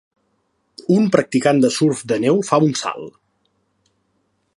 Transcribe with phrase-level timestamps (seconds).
[0.95, 3.13] un practicant de surf de neu fa un salt.